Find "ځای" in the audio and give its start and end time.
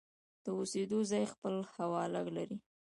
1.11-1.23